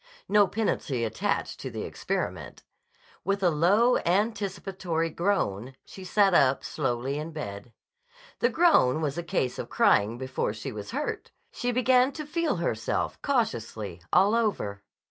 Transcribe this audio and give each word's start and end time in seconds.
No 0.27 0.47
penalty 0.47 1.03
attached 1.03 1.59
to 1.59 1.69
the 1.69 1.83
experiment. 1.83 2.63
With 3.23 3.43
a 3.43 3.51
low, 3.51 3.99
anticipatory 3.99 5.11
groan 5.11 5.75
she 5.85 6.03
sat 6.03 6.33
up 6.33 6.63
slowly 6.63 7.19
in 7.19 7.29
bed. 7.29 7.71
The 8.39 8.49
groan 8.49 9.01
was 9.01 9.19
a 9.19 9.21
case 9.23 9.59
of 9.59 9.69
crying 9.69 10.17
before 10.17 10.53
she 10.53 10.71
was 10.71 10.89
hurt. 10.89 11.29
She 11.51 11.71
began 11.71 12.11
to 12.13 12.25
feel 12.25 12.55
herself 12.55 13.21
cautiously 13.21 14.01
all 14.11 14.33
over. 14.33 14.81